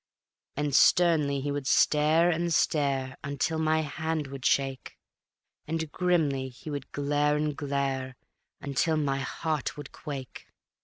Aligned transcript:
And 0.55 0.73
sternly 0.73 1.41
he 1.41 1.51
would 1.51 1.67
stare 1.67 2.31
and 2.31 2.51
stare 2.51 3.17
until 3.23 3.59
my 3.59 3.81
hand 3.81 4.25
would 4.25 4.43
shake, 4.43 4.97
And 5.67 5.91
grimly 5.91 6.49
he 6.49 6.71
would 6.71 6.91
glare 6.91 7.37
and 7.37 7.55
glare 7.55 8.15
until 8.59 8.97
my 8.97 9.19
heart 9.19 9.77
would 9.77 9.91
quake. 9.91 10.47